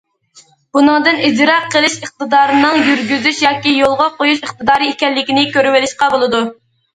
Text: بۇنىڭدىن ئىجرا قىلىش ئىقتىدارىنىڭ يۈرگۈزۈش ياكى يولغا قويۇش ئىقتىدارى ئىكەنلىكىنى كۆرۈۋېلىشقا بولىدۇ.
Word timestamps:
بۇنىڭدىن 0.75 1.19
ئىجرا 1.27 1.57
قىلىش 1.75 1.97
ئىقتىدارىنىڭ 2.07 2.77
يۈرگۈزۈش 2.87 3.43
ياكى 3.45 3.75
يولغا 3.75 4.09
قويۇش 4.23 4.41
ئىقتىدارى 4.47 4.89
ئىكەنلىكىنى 4.95 5.45
كۆرۈۋېلىشقا 5.59 6.11
بولىدۇ. 6.17 6.43